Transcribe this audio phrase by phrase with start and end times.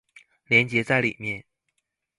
[0.47, 1.45] 連結在裡面